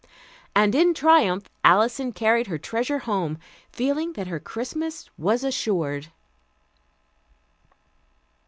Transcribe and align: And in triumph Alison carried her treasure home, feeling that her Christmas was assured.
And 0.55 0.73
in 0.73 0.95
triumph 0.95 1.47
Alison 1.63 2.11
carried 2.11 2.47
her 2.47 2.57
treasure 2.57 2.97
home, 2.97 3.37
feeling 3.71 4.13
that 4.13 4.25
her 4.25 4.39
Christmas 4.39 5.11
was 5.15 5.43
assured. 5.43 6.07